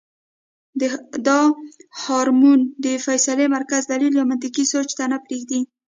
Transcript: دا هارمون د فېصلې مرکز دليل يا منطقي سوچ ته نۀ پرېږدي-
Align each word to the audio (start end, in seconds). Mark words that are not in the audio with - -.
دا 1.27 1.39
هارمون 2.03 2.59
د 2.83 2.85
فېصلې 3.05 3.45
مرکز 3.55 3.81
دليل 3.91 4.13
يا 4.19 4.25
منطقي 4.31 4.63
سوچ 4.71 4.89
ته 4.97 5.03
نۀ 5.11 5.17
پرېږدي- 5.25 5.59